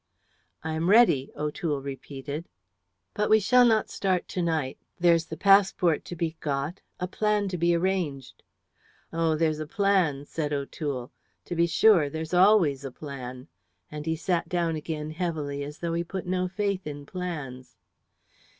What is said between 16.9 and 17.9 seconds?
plans.